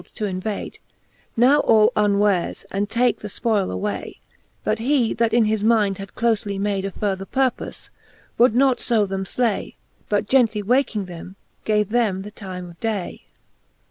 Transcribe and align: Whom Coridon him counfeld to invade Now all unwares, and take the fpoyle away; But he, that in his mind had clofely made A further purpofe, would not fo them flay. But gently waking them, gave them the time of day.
Whom 0.01 0.05
Coridon 0.05 0.29
him 0.29 0.41
counfeld 0.41 0.43
to 0.43 0.49
invade 0.55 0.79
Now 1.37 1.59
all 1.59 1.91
unwares, 1.95 2.65
and 2.71 2.89
take 2.89 3.19
the 3.19 3.27
fpoyle 3.27 3.69
away; 3.71 4.17
But 4.63 4.79
he, 4.79 5.13
that 5.13 5.31
in 5.31 5.45
his 5.45 5.63
mind 5.63 5.99
had 5.99 6.15
clofely 6.15 6.59
made 6.59 6.85
A 6.85 6.91
further 6.91 7.27
purpofe, 7.27 7.89
would 8.39 8.55
not 8.55 8.79
fo 8.79 9.05
them 9.05 9.25
flay. 9.25 9.75
But 10.09 10.27
gently 10.27 10.63
waking 10.63 11.05
them, 11.05 11.35
gave 11.65 11.89
them 11.89 12.23
the 12.23 12.31
time 12.31 12.67
of 12.67 12.79
day. 12.79 13.25